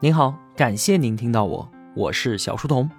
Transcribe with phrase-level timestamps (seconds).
[0.00, 2.90] 您好，感谢您听到我，我是小书童。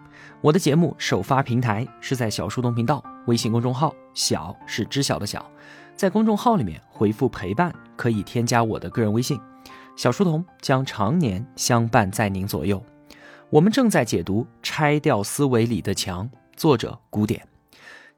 [0.41, 5.45] 我的节目首发平台是在小书童频道微信公众号，小是知晓的小，
[5.95, 9.39] 在公众号里面回复陪伴，可以添加我的个人微信，
[9.97, 12.81] 小书童将常年相伴在您左右。
[13.49, 17.47] 我们正在解读《拆掉思维里的墙》，作者古典。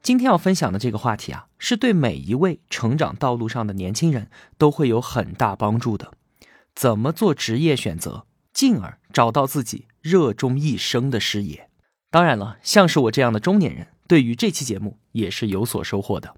[0.00, 6.12] 今天要分享的这个话题啊，是对每一位成长道路上的年轻人都会有很大帮助的。
[6.74, 8.24] 怎么做职业选择？
[8.58, 11.68] 进而找到自己热衷一生的事业。
[12.10, 16.34] 当然了，像是我这样的中年人，对于这期节目也是有所收获的。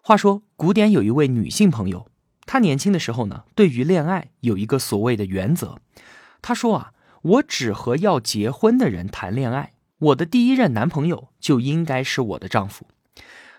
[0.00, 2.08] 话说，古典有一位女性朋友，
[2.46, 5.78] 她年轻的时候呢，对于恋爱有一个所谓的原则。
[6.40, 12.86] 她说啊，我只和要结婚的人谈恋爱，我的第一任男朋友就应该是我的丈夫。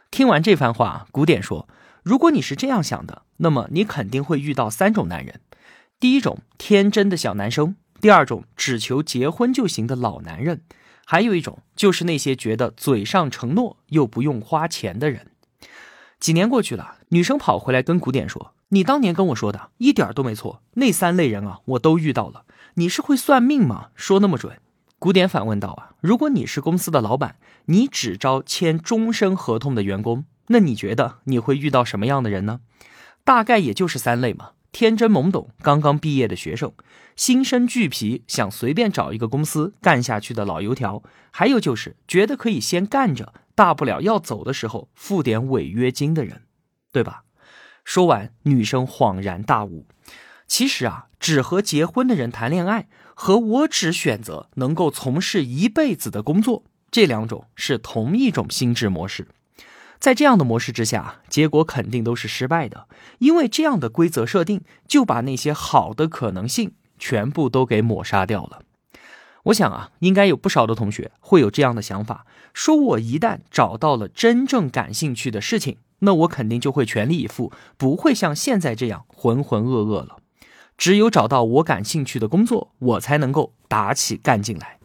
[0.09, 1.69] 听完这番话，古典说，
[2.01, 5.41] 如果你是这样想的，那么你肯定会遇到三种男人。
[5.99, 10.61] 第一种天真的小男生，第二种只求结婚就行的老男人，
[11.05, 15.31] 还有一种就是那些觉得嘴上承诺又不用花钱的人。
[16.19, 22.45] 几年过去了，女生跑回来跟古典说：“你当年跟我说的一点都没错，那三类人啊，我都遇到了。
[22.75, 23.89] 你是会算命吗？
[23.95, 24.59] 说那么准？”
[24.99, 32.59] 古典反问道：“啊，如果你是公司的老板，你只招签终身合同的员工，那你觉得你会遇到什么样的人呢？
[33.23, 36.73] 大概也就是三类嘛。”天真懵懂、刚刚毕业的学生，
[37.15, 41.01] 心生惧皮，想随便找一个公司干下去的老油条，
[41.31, 46.43] 还有就是觉得可以先干着，大不了要走的时候付点违约金的人，
[46.91, 47.23] 对吧？
[47.83, 49.87] 说完，女生恍然大悟，
[50.45, 59.29] 其实啊，只和结婚的人谈恋爱，和我只选择能够从事一辈子的工作，这两种是同一种心智模式。
[59.99, 62.87] 在这样的模式之下，结果肯定都是失败的，
[63.19, 68.61] 因为这样的规则设定就把那些好的可能性全部都给抹杀掉了。
[69.45, 80.17] 我想啊，应该有不少的同学会有这样的想法：说我一旦找到了真正感兴趣的事情，那我肯定就会全力以赴，不会像现在这样浑浑噩噩了。
[80.77, 84.77] 只有找到我感兴趣的工作，我才能够打起干劲来。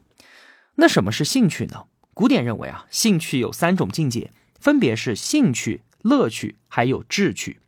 [0.77, 1.85] 那什么是兴趣呢？
[2.15, 4.31] 古典认为啊，兴趣有三种境界。
[4.63, 7.59] 分别是兴趣、乐趣，还有志趣。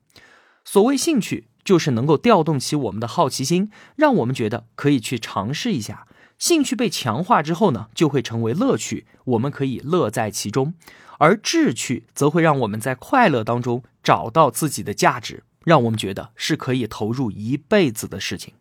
[0.64, 6.06] 所谓兴趣，就是能够调动起我们的好奇心，让我们觉得可以去尝试一下。
[6.38, 10.74] 兴趣被强化之后呢，就会成为乐趣，我们可以乐在其中。
[11.18, 18.54] 而志趣则会让我们在快乐当中找到自己的价值，让我们觉得是可以投入一辈子的事情。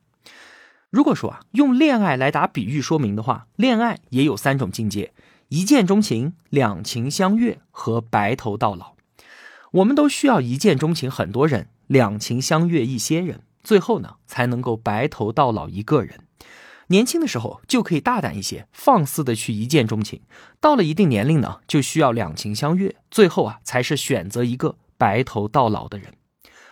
[0.90, 5.14] 如果说啊，用恋爱来打比喻说明的话，恋爱也有三种境界。
[5.54, 8.96] 一见钟情、两情相悦和白头到老，
[9.70, 16.22] 我们都需要一见钟情很多人，两情相悦一些人，最后呢才能够白头到老一个人。
[16.88, 20.22] 年轻的时候就可以大胆一些，放肆的去一见钟情；
[20.60, 26.16] 到了一定年龄呢，就需要两情相悦，最后啊才是选择一个白头到老的人。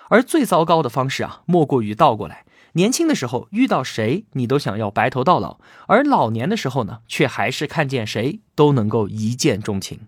[0.09, 2.45] 而最糟糕的方式啊，莫过于倒过来。
[2.73, 9.99] 年轻的时候遇到谁，你都想要白头到老；而老年的时候呢，却还是看见谁都能够一见钟情。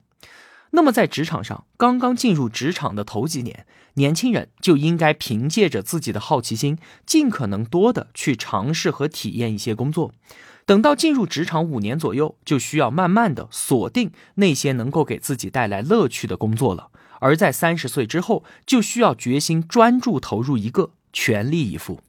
[0.71, 10.13] 那么在职场上，刚刚进入职场的头几年，年轻人就应该凭借着自己的好奇心，尽可能多的去尝试和体验一些工作。
[10.65, 16.89] 等到进入职场五年左右，就需要慢慢的锁定那些能够给自己带来乐趣的工作了。
[17.19, 21.99] 而在三十岁之后，就需要决心专注投入一个，全力以赴。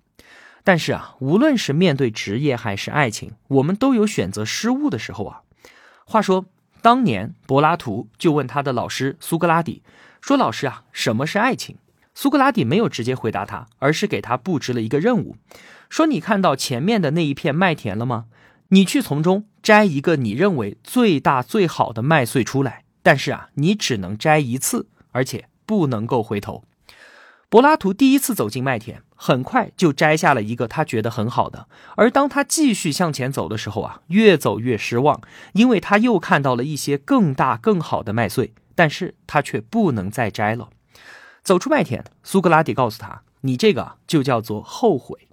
[0.65, 5.43] 但是啊，无论是面对职业还是爱情，我们都有选择失误的时候啊。
[6.07, 6.47] 话说，
[6.81, 9.83] 当年柏拉图就问他的老师苏格拉底
[10.23, 11.77] 说：“老师啊，什么是爱情？”
[12.17, 15.37] 苏格拉底没有直接回答他，而是给他布置了一个任务，
[15.91, 18.27] 说：“你看到前面的那一片麦田了吗？
[18.69, 26.65] 你去从中摘一个你认为最大最好的麦穗出来，但是啊，你只能摘一次，而且不能够回头。”
[27.51, 31.69] 柏拉图第一次走进麦田，很快就摘下了一个他觉得很好的。
[31.97, 35.21] 而当他继续向前走的时候啊，越走越失望，
[35.53, 40.71] 因为他又看到了一些更大更好的麦穗，但是他却不能再摘了。
[41.43, 45.29] 走出麦田，苏格拉底告诉他：“你这个就叫做后悔。”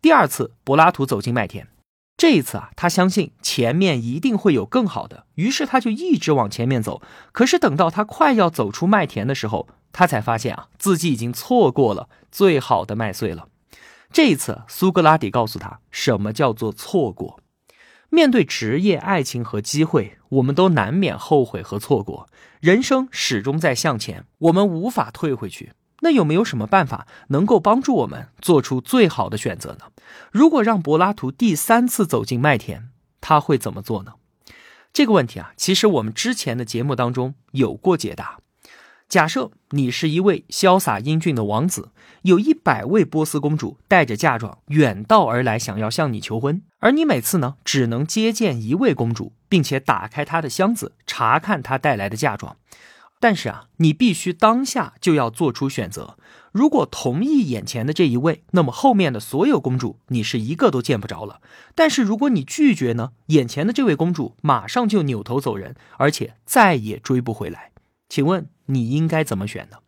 [0.00, 1.68] 第二次，柏拉图走进麦田，
[2.16, 7.02] 这一次啊，他相信前面一定会有更好的，于是他就一直往前面走。
[7.32, 13.48] 可是等到他快要走出麦田的时候，他才发现啊，自己已经错过了最好的麦穗了。
[14.12, 17.40] 这一次，苏格拉底告诉他，什么叫做错过？
[18.10, 22.28] 面对职业、爱情和机会，我们都难免后悔和错过。
[22.60, 25.72] 人生始终在向前，我们无法退回去。
[26.00, 29.86] 那有没有什么办法能够帮助我们做出最好的选择呢？
[30.30, 32.90] 如果让柏拉图第三次走进麦田，
[33.22, 34.12] 他会怎么做呢？
[34.92, 38.40] 这个问题啊，其实我们之前的节目当中有过解答。
[39.08, 41.90] 假设你是一位潇洒英俊的王子，
[42.22, 52.56] 有一百位波斯公主带着嫁妆远道而来，想要向你求婚，而你每次呢只能接见一位公主，并且打开她的箱子查看她带来的嫁妆。
[53.20, 56.18] 但是啊，你必须当下就要做出选择。
[56.52, 61.40] 如果同意眼前的这一位，那么后面的所有公主你是一个都见不着了。
[61.74, 67.70] 但是如果你拒绝呢，眼前的这位公主马上就扭头走人，而且再也追不回来。
[68.08, 69.78] 请问你应该怎么选呢？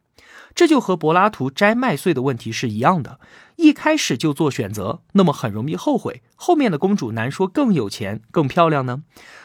[0.54, 3.20] 这就和柏拉图摘麦穗的问题是一样的。
[3.56, 6.22] 一开始就做选择，那么很容易后悔。
[6.34, 9.04] 后面的公主难说更有钱、更漂亮呢。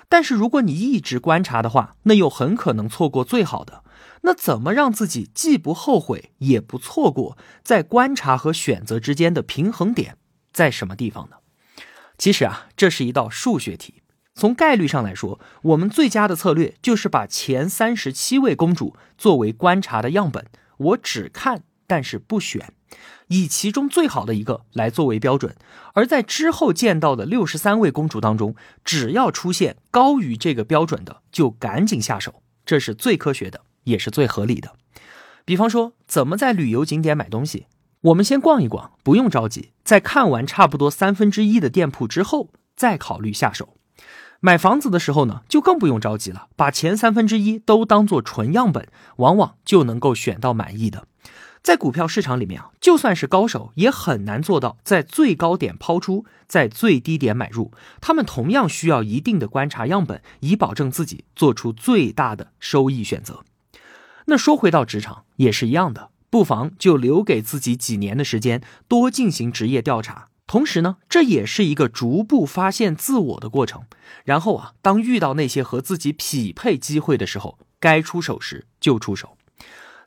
[0.10, 3.84] 但是如果你一直观察的话，那又很可能错过最好的。
[4.22, 10.18] 那怎么让自己既不后悔也不错过，在观察和选择之间的平衡点
[10.52, 11.38] 在什么地方呢？
[12.18, 14.03] 其实啊，这是一道数学题。
[14.36, 20.46] 从概率上来说，我们最佳的策略就是把前三十七位公主作为观察的样本，
[20.78, 22.74] 我只看但是不选，
[23.28, 25.56] 以其中最好的一个来作为标准。
[25.94, 34.74] 而在之后见到的六十三位公主当中，只要出现高于这个标准的，就赶紧下手，这是最科学的，也是最合理的。
[35.46, 37.68] 比方说，怎么在旅游景点买东西，
[38.02, 43.76] 我们先逛一逛，不用着急，在看完差不多三分之一的店铺之后，再考虑下手。
[44.46, 51.08] 买房子的时候呢，就更不用着急了，把前三分之一都当做纯样本，往往就能够选到满意的。
[51.62, 57.72] 在股票市场里面啊，就算是高手也很难做到在最高点抛出，在最低点买入。
[58.02, 63.46] 他们同样需要一定的观察样本，以保证自己做出最大的收益选择。
[64.26, 70.28] 那说回到职场也是一样的，不妨就留给自己几年的时间，多进行职业调查。
[70.46, 73.84] 同时呢，这也是一个逐步发现自我的过程。
[74.24, 79.38] 然后啊，当遇到那些和自己匹配机会的时候，该出手时就出手。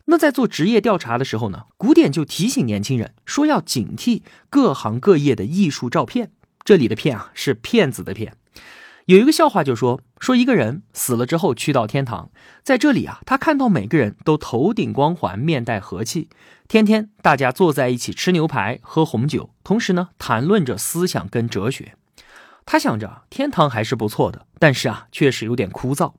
[0.04, 6.30] 那在做职业调查的时候呢，古典就提醒年轻人说要警惕各行各业的艺术照片。
[6.64, 8.36] 这里的“骗”啊，是骗子的“骗”。
[9.06, 12.30] 有一个笑话就说说一个人死了之后去到天堂，
[12.64, 16.28] 在这里啊，他看到每个人都头顶光环，面带和气，
[16.66, 21.94] 天天大家坐在一起吃牛排、喝红酒，同时呢谈论着思想跟哲学。
[22.64, 26.14] 他想着天堂还是不错的，但是啊确实有点枯燥。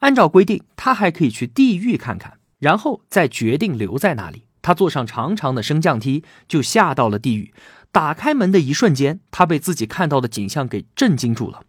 [0.00, 4.46] 按照规定，他还可以去地狱看看，然后再决定留在那里。
[4.62, 7.54] 他坐上长长的升降梯，就下到了地狱。
[7.92, 11.62] 打开门的一瞬间，他被自己看到的景象给震惊住了。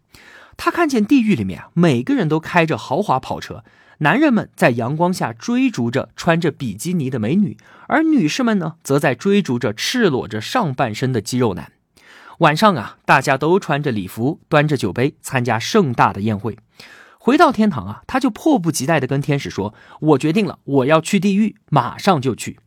[0.58, 3.64] 他看见地狱里面啊，每个人都开着豪华跑车，
[3.98, 7.56] 男人们在阳光下追逐着穿着比基尼的美女，
[7.86, 11.72] 而女士们呢，则在追逐着赤裸着上半身的肌肉男。
[12.40, 16.58] 晚上啊，大家都穿着礼服，端着酒杯参加盛大的宴会。
[17.18, 22.58] 回到天堂啊，他就迫不及待地跟天使说：“我决定了，我要去地狱，马上就去。”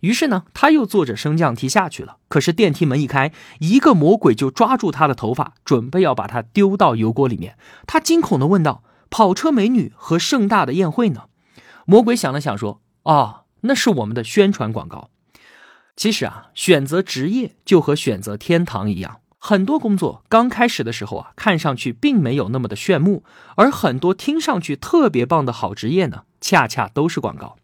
[0.00, 2.18] 于是呢，他又坐着升降梯下去了。
[2.28, 7.56] 可是电梯门一开，一个魔鬼就抓住他的头发，准备要把他丢到油锅里面。
[7.86, 11.24] 他惊恐地问道：“跑车美女和盛大的宴会呢？”
[11.86, 15.10] 魔鬼想了想说：“哦，那是我们的宣传广告。”
[15.96, 23.24] 其实啊，选择职业就和选择天堂一样，很多工作刚开始的时候啊，看上去并没有那么的炫目，
[23.54, 27.56] 而很多听上去特别棒的好职业呢，恰恰都是广告。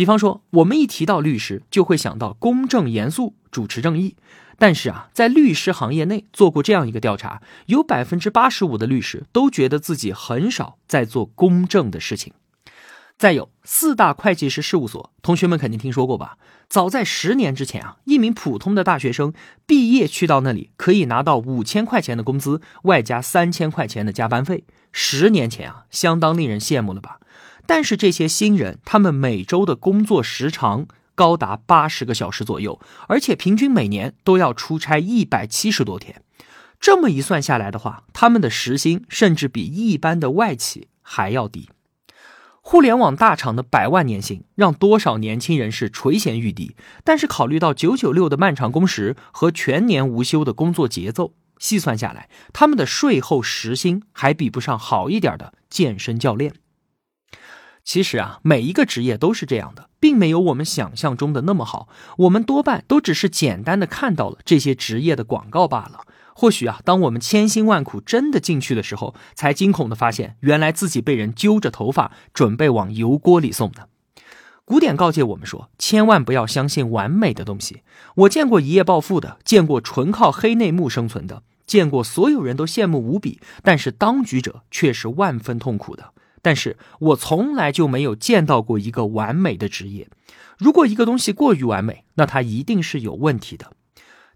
[0.00, 4.16] 比方说，我们一提到律师，就会想到公正严肃、主持正义。
[4.56, 12.32] 但是啊，在律师行业内做过这样一个调查，有百分之八十五的律师都觉得自己很少在做公正的事情。
[13.18, 16.38] 再有四大会计师事务所，同学们肯定听说过吧？
[16.66, 19.34] 早在十年之前啊，一名普通的大学生
[19.66, 24.64] 毕业去到那里，可以拿到五千块钱的工资，外加三千块钱的加班费。
[24.92, 27.20] 十年前啊，相当令人羡慕了吧？
[27.66, 36.22] 但是这些新人，他们每周的工作时长高达八十个小时左右，而且平均每年都要出差一百七十多天。
[36.80, 41.68] 这么一算下来的话，他们的时薪甚至比一般的外企还要低。
[42.62, 46.74] 互联网大厂的百万年薪让多少年轻人是垂涎欲滴？
[47.04, 56.54] 但是考虑到九九六的漫长工时和全年无休的工作节奏，细算下来，他们的税后时薪还比不上好一点的健身教练。
[57.84, 61.88] 其实啊，每一个职业都是这样的，并没有我们想象中的那么好。
[62.18, 66.02] 我们多半都只是简单的看到了这些职业的广告罢了。
[66.34, 73.88] 或许啊，当我们千辛万苦真的进去的时候，才惊恐的发现，原来自己被人揪着头发准备往油锅里送的。
[74.64, 77.82] 古典告诫我们说，千万不要相信完美的东西。
[78.14, 86.12] 我见过一夜暴富的，见过纯靠黑内幕生存的，见过所有人都羡慕无比，但是当局者却是万分痛苦的。
[86.42, 90.08] 但是我从来就没有见到过一个完美的职业。
[90.58, 93.72] 如果一个东西过于完美，那它一定是有问题的。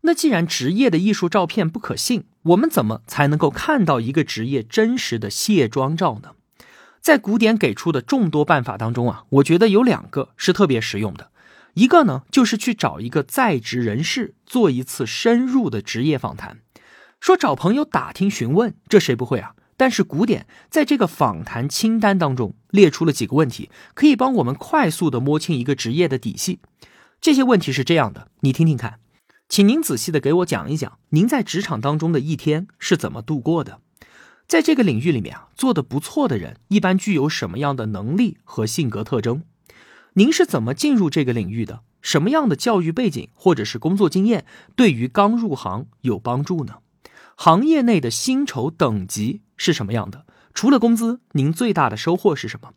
[0.02, 6.32] 那既然职业的艺术照片不可信，我们怎么才能够看到一个职业真实的卸妆照呢？
[7.00, 11.30] 在古典给出的众多办法当中啊，我觉得有两个是特别实用的。
[11.75, 16.61] 一个呢，就是去找一个在职人士做一次深入的职业访谈。
[17.20, 19.54] 说找朋友打听询问，这谁不会啊？
[19.76, 26.61] 但是古典在这个访谈清单当中列出了几个问题，可以帮我们快速的摸清一个职业的底细。
[27.21, 29.00] 这些问题是这样的，你听听看，
[29.49, 33.81] 请您仔细的给我讲一讲，您在职场当中的一天是怎么度过的。
[34.47, 39.43] 在这个领域里面啊，做的不错的人一般具有什么样的能力和性格特征？
[40.14, 41.81] 您是怎么进入这个领域的？
[42.02, 44.45] 什么样的教育背景或者是工作经验
[44.76, 46.75] 对于刚入行有帮助呢？
[47.37, 50.25] 行业内的薪酬等级是什么样的？
[50.55, 52.73] 除了工资，您最大的收获是什么？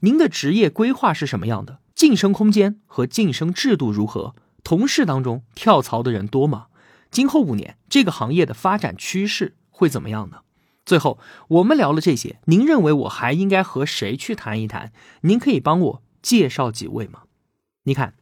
[0.00, 1.80] 您的职业规划是什么样的？
[1.94, 4.34] 晋升空间和晋升制度如何？
[4.64, 6.66] 同事当中跳槽的人多吗？
[7.10, 10.38] 今后五年这个行业的发展趋势会怎么样呢？
[10.84, 14.92] 最后，我们聊了这些，您认为我还应该和谁去谈一谈？
[15.20, 17.22] 您可以帮我介绍几位吗？
[17.84, 18.14] 你看，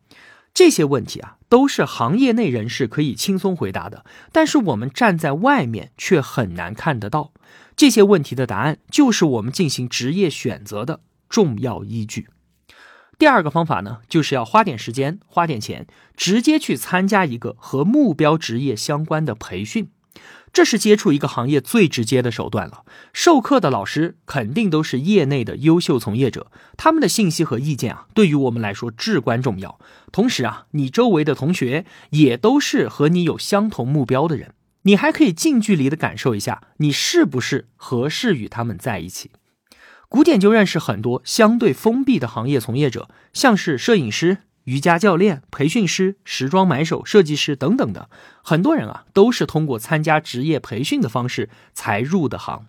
[0.53, 7.33] 这些问题啊，都是行业内人士可以轻松回答的，但是我们站在外面却很难看得到。
[7.77, 12.29] 这些问题的答案，就是我们进行职业选择的重要依据。
[13.19, 15.87] 第二个方法呢，就是要花点时间、花点钱，
[16.17, 19.91] 直接去参加一个和目标职业相关的培训。
[20.53, 22.85] 这是接触一个行业最直接的手段了。
[23.13, 29.79] 授课的老师肯定都是业内的优秀从业者，他们的信息和意见啊，对于我们来说至关重要。
[30.11, 39.31] 同时啊，你周围的同学也都是和你有相同目标的人，你还可以近距离的感受一下，你是不是合适与他们在一起。
[40.09, 44.39] 古典就认识很多相对封闭的行业从业者，像是摄影师。
[44.69, 48.11] 瑜伽教练、培训师、时装买手、设计师等等的
[48.43, 52.67] 很多人啊，都是通过参加职业培训的方式才入的行。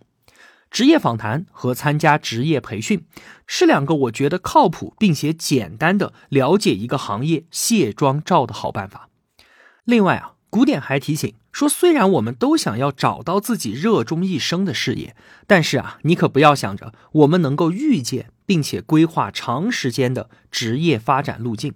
[0.71, 3.03] 职业访谈和参加职业培训
[3.45, 9.09] 是两个我觉得靠谱并且简单的了解一个行业卸妆照的好办法。
[9.83, 21.73] 另外啊，古典还提醒说，虽然我们都想要找到自己热衷一生的事业，但是啊，你可不要想着我们能够预见并且规划长时间的职业发展路径。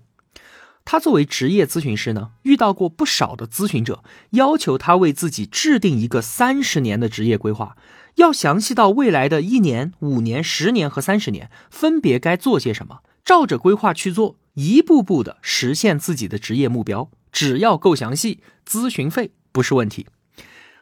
[0.85, 7.75] 他作为职业咨询师呢，遇到过不少的咨询者要求他为自己制定一个三十年的职业规划，
[8.15, 17.09] 要详细到未来的一年、五年、十年和三十年分别该做些什么，照着规划去做，一步步的实现自己的职业目标。
[17.31, 20.05] 只要够详细，咨询费不是问题。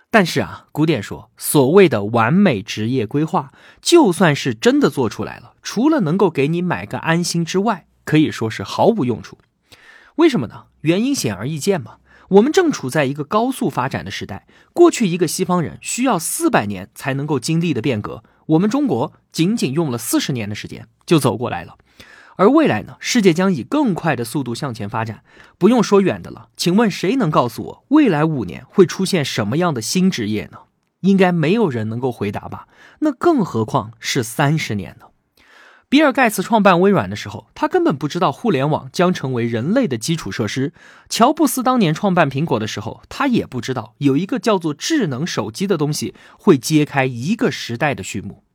[0.09, 9.37] 但是啊，古典说，所谓的完美职业规划，就算是真的做出来了，除了能够给你买个安心之外，可以说是毫无用处。
[10.21, 10.65] 为什么呢？
[10.81, 11.95] 原因显而易见嘛。
[12.29, 21.75] 我们正处在一个高速发展的时代，过去一个西方人需要四百年才能够经历的变革，我们中国仅仅用了四十年的时间就走过来了。
[22.35, 22.97] 而未来呢？
[22.99, 25.23] 世界将以更快的速度向前发展。
[25.57, 30.59] 不用说远的了，请问谁能告诉我，未来五年会出现什么样的新职业呢？
[30.99, 32.67] 应该没有人能够回答吧？
[32.99, 35.07] 那更何况是三十年呢？
[35.91, 40.71] 比尔盖茨创办微软的时候，他根本不知道互联网将成为人类的基础设施。
[41.09, 48.45] 乔布斯当年创办苹果的时候，他也不知道有一个叫做智能手机的东西会揭开一个时代的序幕。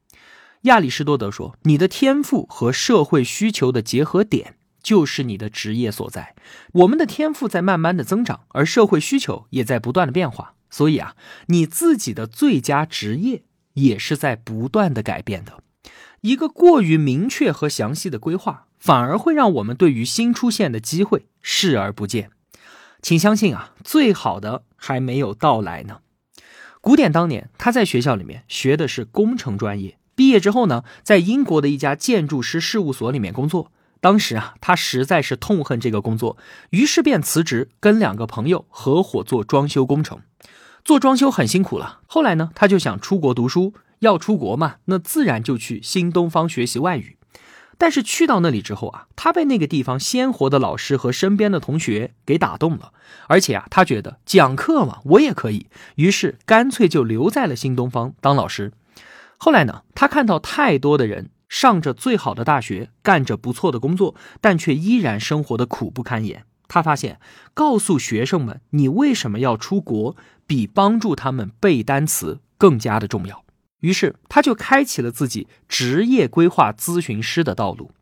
[0.62, 6.34] 亚里士多德说：“你的天赋和社会需求的结合点就是你的职业所在。
[6.72, 10.54] 我们的天赋在慢慢的增长，而社会需求也在不断的变化。
[10.70, 11.14] 所以啊，
[11.48, 13.42] 你自己的最佳职业
[13.74, 15.58] 也是在不断的改变的。”
[16.20, 22.30] 一个过于明确和详细的规划，反而会让我们对于新出现的机会视而不见。
[23.02, 25.98] 请相信啊，最好的还没有到来呢。
[26.80, 33.70] 古典当年他在学校里面学的是工程专业，毕业之后呢，在英国的一家建筑师事务所里面工作。
[34.00, 36.36] 当时啊，他实在是痛恨这个工作，
[36.70, 40.20] 于是便辞职，跟两个朋友合伙做装修工程。
[40.84, 43.74] 做装修很辛苦了，后来呢，他就想出国读书。
[44.00, 47.16] 要出国嘛，那自然就去新东方学习外语。
[47.78, 52.92] 但是去到那里之后啊，他被那个地方鲜活的老师和身边的同学给打动了，
[53.28, 58.72] 而且啊，他觉得讲课嘛，我也可以，于是干脆就留在了新东方当老师。
[59.36, 66.46] 后来呢，他看到太多的人上着最好的大学，干着不错的工作，但却依然生活的苦不堪言。
[66.68, 67.20] 他发现，
[67.52, 73.44] 告诉学生们你为什么要出国，比帮助他们背单词更加的重要。
[73.86, 77.92] 于是，他就开启了自己职业规划咨询师的道路，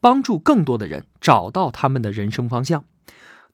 [0.00, 2.84] 帮助更多的人找到他们的人生方向。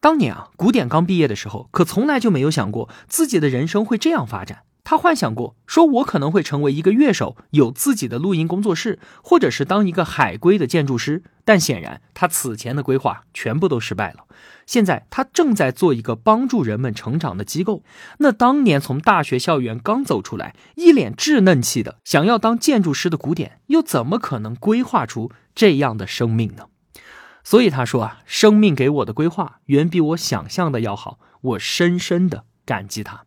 [0.01, 4.63] 当年啊，古典刚毕业的时候，可从来就没有想过自己的人生会这样发展。
[4.85, 11.23] 他幻想过，说我可能会成为一个乐手，有自己的录音工作室，或者是当一个海归的建筑师。
[11.45, 14.27] 但显然，他此前的规划全部都失败了。
[14.67, 17.83] 现在，他正在做一个帮助人们成长的机构。
[18.19, 26.67] 那当年从大学校园刚走出来，一脸稚嫩气的想要当建筑师的古典，又怎么可能规划出这样的生命呢？
[27.43, 33.25] 所以他说啊，生命给我的规划远比我想象的要好，我深深的感激他。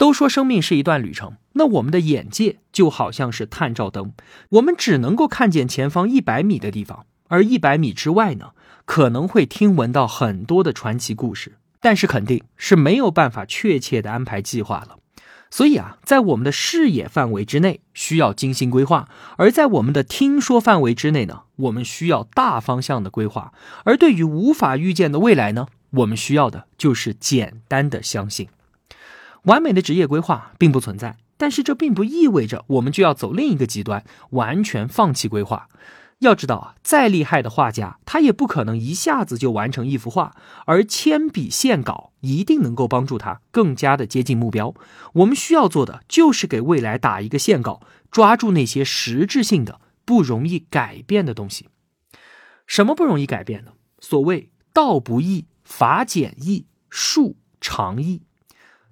[0.00, 4.14] 都说生命是一段旅程，那我们的眼界就好像是探照灯，
[4.48, 8.52] 我们只能够看见前方一百米的地方，而一百米之外呢，
[8.86, 14.96] 可能会听闻到很多的传奇故事，但是肯定是没有办法确切的安排计划了。
[15.50, 23.52] 所以啊，在我们的视野范围之内需要精心规划，而在我们的听说范围之内呢，我们需要大方向的规划。
[23.84, 28.48] 而对于无法预见的未来呢，我们需要的就是简单的相信。
[29.44, 35.68] 完美的职业规划并不存在，但是这并不意味着我们就要走另一个极端，完全放弃规划。
[36.18, 44.74] 要知道啊，再厉害的画家，他也不可能一下子就完成一幅画，而铅笔线稿一定能够帮助他更加的接近目标。
[45.14, 47.80] 我们需要做的就是给未来打一个线稿，
[48.10, 51.68] 抓住那些实质性的、不容易改变的东西。
[52.66, 53.72] 什么不容易改变呢？
[53.98, 58.20] 所谓道不易，法简易，术长易。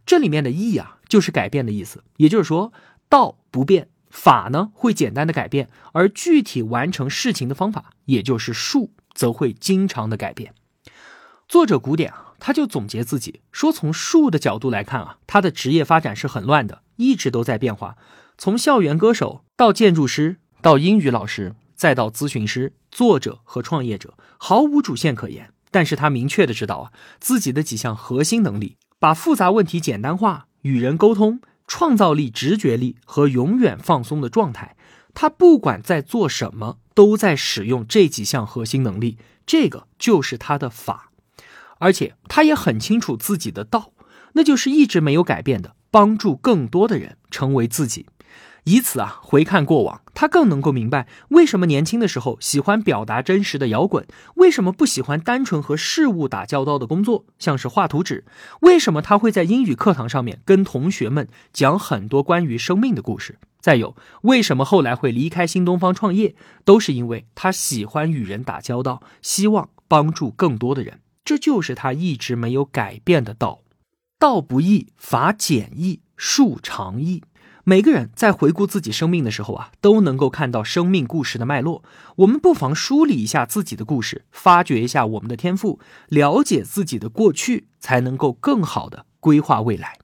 [0.08, 2.02] 这里面的易啊，就是改变的意思。
[2.16, 2.72] 也就是说，
[3.10, 10.54] 道不变，法呢会简单的改变，而具体完成事情的方法，也就是术，则会经常的改变。
[11.46, 17.98] 作者古典啊，他就总结自己说，从术的角度来看啊，他的职业发展是很乱的，一直都在变化。
[18.38, 25.52] 从校园歌手到建筑师，到英语老师，再到咨询师、作者和创业者，毫无主线可言。
[25.70, 28.78] 但是他明确的知道啊，自己的几项核心能力。
[28.98, 34.76] 把复杂问题简单化，与人沟通，创造力、直觉力和永远放松的状态，
[35.14, 39.18] 他不管在做什么，都在使用这几项核心能力。
[39.46, 41.10] 这个就是他的法，
[41.78, 43.92] 而且他也很清楚自己的道，
[44.34, 48.06] 那就是一直没有改变的，帮助更多的人成为自己。
[48.68, 58.26] 以此啊，回看过往，他更能够明白为什么年轻的时候喜欢表达真实的摇滚，为什么不喜欢单纯和事物打交道的工作，像是画图纸，
[58.60, 63.38] 为什么他会在英语课堂上面跟同学们讲很多关于生命的故事。
[63.58, 66.34] 再有，为什么后来会离开新东方创业，
[66.66, 71.00] 都是因为他喜欢与人打交道，希望帮助更多的人。
[71.24, 73.62] 这就是他一直没有改变的道。
[74.18, 77.22] 道不易，法简易，术长易。
[77.68, 81.84] 每个人在回顾自己生命的时候啊，都能够看到生命故事的脉络。
[82.16, 85.78] 我们不妨梳理一下自己的故事，发掘一下我们的天赋，
[86.08, 89.98] 了解自己的过去，才能够更好的规划未来。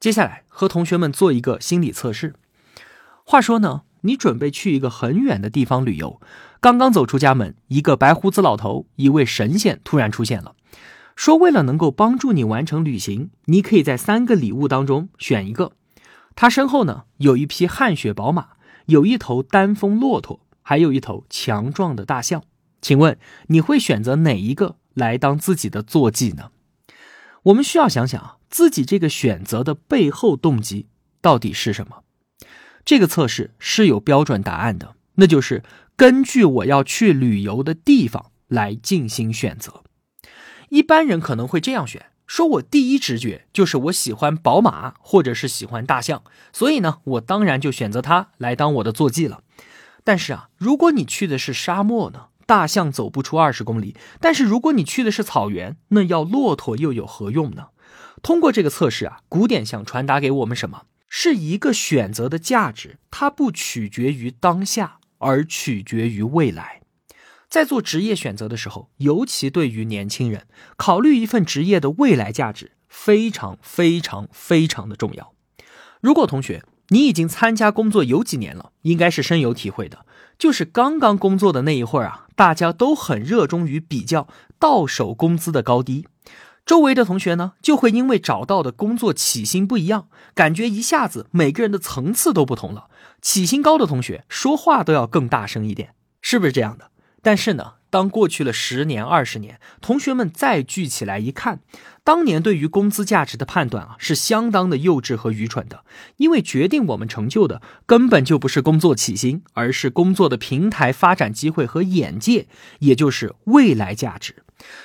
[0.00, 2.34] 接下来和同学们做一个心理测试。
[3.24, 6.20] 话说呢，你准备去一个很远的地方旅游，
[6.60, 10.56] 刚刚走出家门，一个白胡子老头，一位神仙突然出现了，
[11.14, 15.70] 说为了能够帮助你完成旅行，你可以在三个礼物当中选一个。
[16.34, 18.50] 他身后呢，有一匹汗血宝马，
[18.86, 22.42] 有一头丹峰骆驼，还有一头强壮的大象。
[22.82, 26.50] 请问你会选择哪一个来当自己的坐骑呢？
[27.44, 30.88] 我们需要想想啊自己这个选择的背后动机
[31.20, 32.02] 到底是什么。
[32.84, 35.62] 这个测试是有标准答案的，那就是
[35.96, 39.82] 根据我要去旅游的地方来进行选择。
[40.68, 42.06] 一般人可能会这样选。
[42.26, 49.42] 说我第一直觉就是我喜欢宝马，或者是喜欢大象，所以呢，我当然就选择它来当我的坐骑了。
[50.02, 57.68] 但是啊，如果你去的是沙漠呢，大象走不出二十公里；但是如果你去的是草原，那要骆驼又有何用呢？
[58.22, 60.82] 通过这个测试啊，古典想传达给我们什么？
[61.08, 66.80] 是一个选择的价值，它不取决于当下，而取决于未来。
[67.54, 75.32] 在做职业选择的时候，尤其对于年轻人，考虑一份职业的未来价值非常非常非常的重要。
[76.00, 80.04] 如果同学你已经参加工作有几年了，应该是深有体会的。
[80.36, 84.26] 就是刚刚工作的那一会儿啊，大家都很热衷于比较
[84.58, 86.08] 到手工资的高低。
[86.66, 92.88] 周围的同学呢，就会因为找到的工作起薪不一样，感觉一下子每个人的层次都不同了。
[93.22, 96.90] 起薪高的同学说话都要更大声一点，是不是这样的？
[97.24, 101.60] 但是呢，当过去了十年、二十年，同学们再聚起来一看，
[102.04, 105.84] 当年对于工资价值的判断啊，是相当的幼稚和愚蠢的。
[106.18, 112.46] 因为决定我们成就的根本就不是工作起薪，而是工作的平台、发展机会和眼界，
[112.80, 114.42] 也就是未来价值。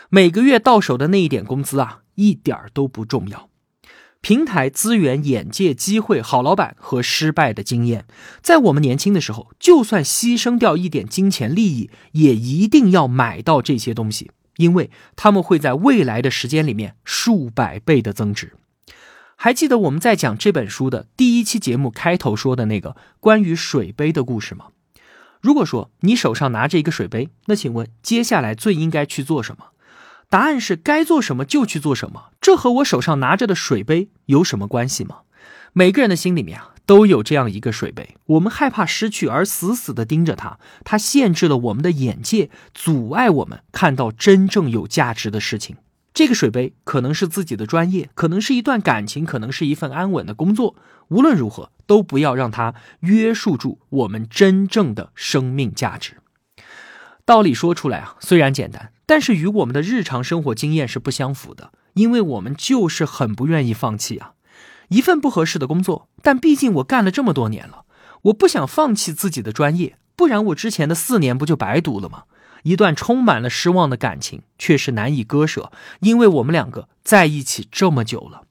[0.09, 3.48] 每个月到手的那一点工资啊，一点都不重要。
[4.21, 8.05] 平台资源、眼界、机会、好老板和失败的经验，
[8.41, 18.53] 在我们年轻的时候，就算牺牲掉一点金钱利益，也一定要买到这些东西，因为他们会在未来的时间里面数百倍的增值。
[19.37, 24.65] 还记得我们在讲这本书的第一期节目开头说的那个关于水杯的故事吗？
[25.39, 29.67] 如果说你手上拿着一个水杯，那请问接下来最应该去做什么？
[30.29, 32.25] 答案是该做什么就去做什么。
[32.39, 35.21] 这和我手上拿着的水杯有什么关系吗？
[35.73, 45.77] 每个人的心里面啊都有这样一个水杯，我们害怕失去而死死的盯着它，它限制了我们的眼界，阻碍我们看到真正有价值的事情。
[46.13, 50.75] 这个水杯可能是自己的专业，可能是一段感情，可能是一份安稳的工作。
[51.07, 56.17] 无论如何，都不要让它约束住我们真正的生命价值。
[57.29, 64.31] 道理说出来啊，虽然简单，但是与我们的日常生活经验是不相符的，因为我们就是很不愿意放弃啊。
[64.87, 67.85] 一份不合适的工作，但毕竟我干了这么多年了，
[68.23, 72.23] 我不想放弃自己的专业，不然我之前的四年不就白读了吗？
[72.63, 78.45] 一段充满了失望的感情，却是难以割舍，因为我们两个在一起这么久了，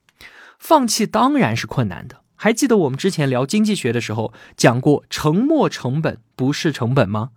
[0.57, 2.21] 放弃当然是困难的。
[2.37, 7.31] 还记得我们之前聊经济学的时候讲过，沉没成本不是成本吗？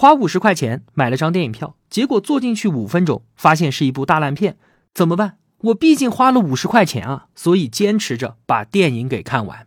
[0.00, 4.56] 花五十块钱买了张电影票，结果坐进去五分钟，发现是一部大烂片，
[4.94, 5.36] 怎么办？
[5.58, 9.66] 我毕竟花了五十块钱啊，所以坚持着把电影给看完。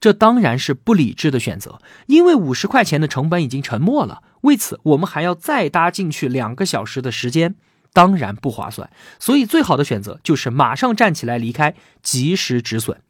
[0.00, 7.54] 这当然是不理智的选择，因为五十块钱的成本已经沉没了，为此我们还要再搭进去两个小时的时间，
[7.92, 8.90] 当然不划算。
[9.20, 13.00] 所以最好的选择就是马上站起来离开，及时止损。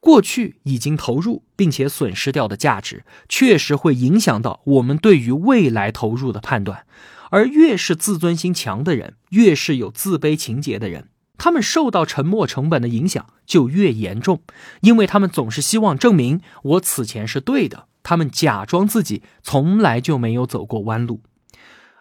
[0.00, 6.86] 过去已经投入并且损失掉的价值，确实会影响到我们对于未来投入的判断。
[7.30, 14.42] 而越是自尊心强的人，越是有自卑情节的人，他们受到沉没成本的影响就越严重，
[14.80, 17.86] 因为他们总是希望证明我此前是对的。
[18.02, 21.20] 他们假装自己从来就没有走过弯路，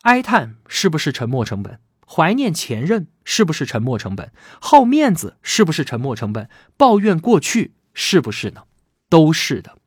[0.04, 1.80] 哀叹是不是沉没成本？
[2.08, 4.32] 怀念前任是不是沉没成本？
[4.60, 6.50] 好面子是不是沉没成本？
[6.78, 7.74] 抱怨过去。
[7.94, 8.64] 是不是呢？
[9.10, 9.78] 都是的。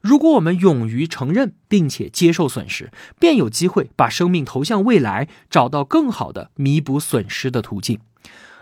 [0.00, 8.00] 如果我们勇于承认并且接受损失，便有机会把生命投向未来，找到更好的弥补损失的途径。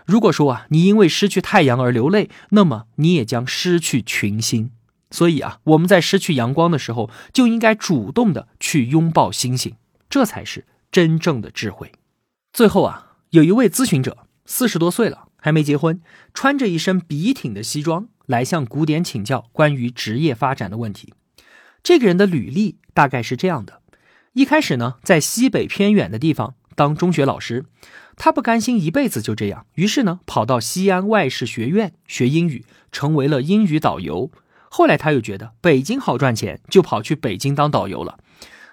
[0.05, 4.71] 如果说啊，你因为失去太阳而流泪，那么你也将失去群星。
[5.11, 9.75] 所以啊，我们在失去阳光的时候，就应该主动的去拥抱星星，
[10.09, 11.91] 这才是真正的智慧。
[12.51, 16.01] 最后啊，有一位咨询者，四十多岁了，还没结婚，
[16.33, 18.09] 穿着一身笔挺的西装。
[18.29, 21.15] 来向古典请教关于职业发展的问题。
[21.81, 23.81] 这个人的履历大概是这样的：
[24.33, 27.65] 一开始呢，在西北偏远的地方当中学老师，
[28.15, 34.29] 他不甘心一辈子就这样，于是呢，跑到西安外事学院学英语，成为了英语导游。
[34.69, 38.19] 后来他又觉得北京好赚钱，就跑去北京当导游了。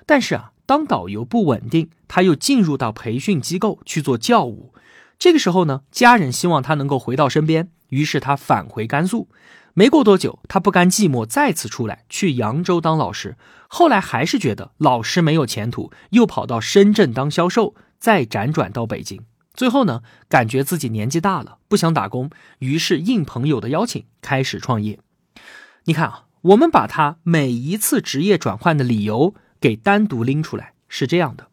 [0.04, 4.74] 但是啊，当导游不稳定，他又进入到培训机构去做教务。
[5.18, 7.70] 这个时候呢，家人希望他能够回到身边。
[7.88, 9.28] 于是他返回甘肃，
[9.74, 13.36] 没过多久，他不甘寂寞，再次出来去扬州当老师。
[13.68, 19.24] 后来还是觉得老师没有前途，又跑到深圳当销售，再辗转到北京。
[19.54, 25.00] 最后呢，感觉自己年纪大了，不想打工，于是应朋友的邀请开始创业。
[25.84, 31.48] 你看啊，我们把他每一次职业转换的理由给单独拎出来，是这样的：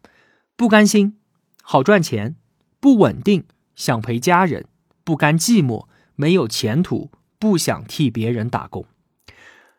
[0.56, 1.16] 不甘心，
[1.62, 2.36] 好赚钱，
[2.78, 3.44] 不稳定，
[3.74, 4.66] 想陪家人，
[5.02, 5.86] 不甘寂寞。
[6.16, 8.86] 没有前途，不想替别人打工。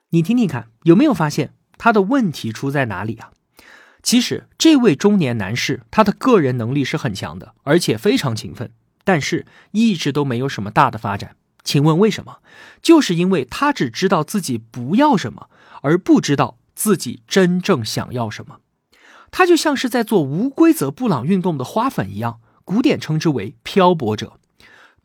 [0.10, 3.32] 你听听看，有没有发现他的问题出在哪里啊？
[4.02, 8.71] 其实，这位中年男士他的个人能力是很强的，而且非常勤奋，
[9.04, 11.36] 但是一直都没有什么大的发展。
[11.63, 12.38] 请问为什么？
[12.84, 15.50] 就是因为他只知道自己不要什么，
[15.82, 18.60] 而不知道自己真正想要什么。
[19.32, 24.39] 他就像是在做无规则布朗运动的花粉一样，古典称之为漂泊者。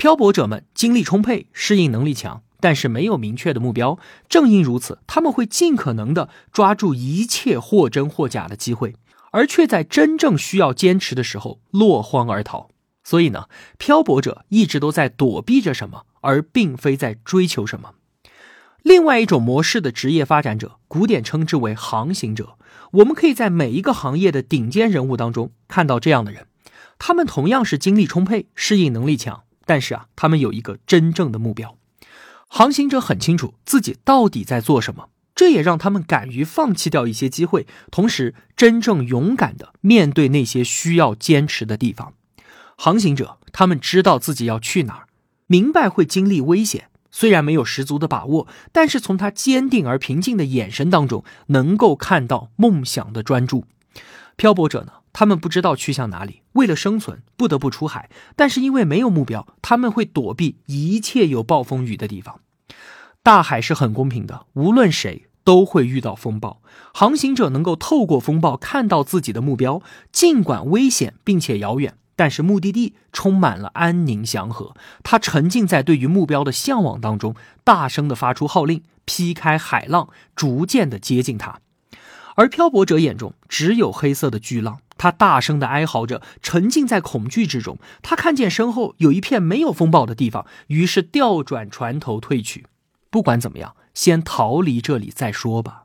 [0.00, 3.98] 漂泊者们精力充沛，适应能力强，但是没有明确的目标。
[4.30, 8.94] 正因如此，他们会尽可能的抓住一切或真或假的机会，
[9.30, 12.70] 而却在真正需要坚持的时候落荒而逃。
[13.04, 13.44] 所以呢，
[13.76, 17.92] 漂泊者一直都在躲避着什么，而并非在追求什么。
[18.82, 22.56] 另外一种模式的职业发展者，古典称之为航行者。
[22.92, 26.46] 我们可以在每一个行业的顶尖人物当中看到这样的人，
[26.98, 31.76] 他们同样是精力充沛、适应能力强，但是啊，他们有一个真正的目标。
[32.48, 42.14] 航行者很清楚自己到底在做什么，这也让他们敢于放弃掉一些机会，同时真正勇敢的面对那些需要坚持的地方。
[42.76, 45.06] 航行者他们知道自己要去哪儿，
[45.46, 46.88] 明白会经历危险。
[47.12, 53.66] 虽然没有十足的把握，但是从他坚定而平静的眼神当中，能够看到梦想的专注。
[54.34, 54.94] 漂泊者呢？
[55.12, 62.40] 他们不知道去向哪里，为了生存不得不出海，但是因为没有目标，他们会躲避一切有暴风雨的地方。
[63.22, 66.62] 大海是很公平的，无论谁都会遇到风暴。
[66.94, 71.96] 航行者能够透过风暴看到自己的目标，尽管危险并且遥远。
[72.16, 81.60] 但是目的地充满了安宁祥和，他沉浸在对于目标的向往当中，大声的发出号令，劈开海浪，逐渐的接近他。
[82.36, 87.78] 而漂泊者眼中只有黑色的巨浪，他大声的哀嚎着，沉浸在恐惧之中。
[88.02, 92.66] 他看见身后有一片没有风暴的地方，于是调转船头退去。
[93.10, 95.84] 不管怎么样，先逃离这里再说吧。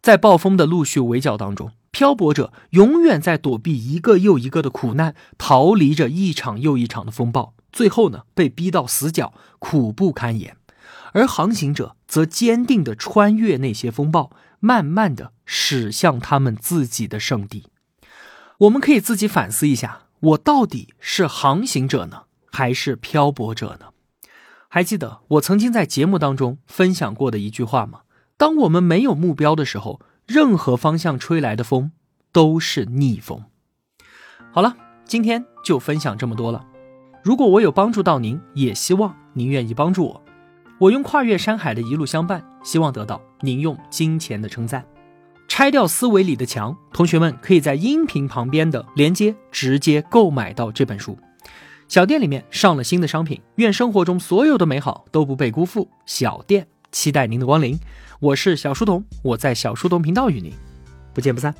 [0.00, 1.72] 在暴风的陆续围剿当中。
[1.92, 10.52] 漂泊者永远在躲避一个又一个的苦难，逃离着一场又一场的风暴，最后呢被逼到死角，苦不堪言；
[11.12, 17.66] 而航行者则坚定地穿越那些风暴，慢慢地驶向他们自己的圣地。
[18.58, 23.86] 我们可以自己反思一下：我到底是航行者呢，还是漂泊者呢？
[24.68, 28.02] 还记得我曾经在节目当中分享过的一句话吗？
[28.36, 30.00] 当我们没有目标的时候。
[30.26, 31.90] 任何方向吹来的风
[32.30, 33.46] 都是逆风。
[34.52, 36.64] 好了，今天就分享这么多了。
[37.24, 40.22] 如果我有帮助到您，也希望您愿意帮助我。
[40.80, 44.82] 我用跨越山海的一路相伴，希望得到您用金钱的称赞。
[45.46, 51.18] 拆掉思维里的墙，同学们可以在音频旁边的连接直接购买到这本书。
[51.86, 55.86] 小店里面上了新的商品，愿生活中所有的美好都不被辜负。
[56.06, 57.78] 小店期待您的光临。
[58.18, 60.50] 我是小书童，我在小书童频道与您
[61.12, 61.54] 不见不散。